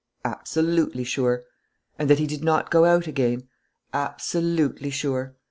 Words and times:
"Absolutely 0.25 1.03
sure." 1.03 1.43
"And 1.99 2.09
that 2.09 2.17
he 2.17 2.25
did 2.25 2.43
not 2.43 2.71
go 2.71 2.85
out 2.85 3.05
again?" 3.05 3.47
"Absolutely 3.93 4.89
sure." 4.89 5.35